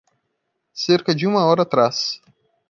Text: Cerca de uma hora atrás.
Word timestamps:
Cerca 0.73 1.13
de 1.13 1.27
uma 1.27 1.45
hora 1.45 1.61
atrás. 1.61 2.19